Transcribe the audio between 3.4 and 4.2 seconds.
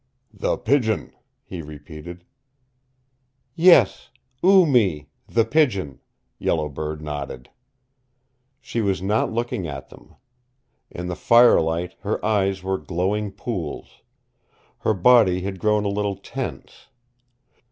"Yes,